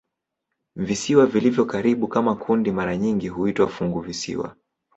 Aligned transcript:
Visiwa 0.75 1.25
vilivyo 1.25 1.65
karibu 1.65 2.07
kama 2.07 2.35
kundi 2.35 2.71
mara 2.71 2.97
nyingi 2.97 3.27
huitwa 3.27 3.67
"funguvisiwa". 3.67 4.55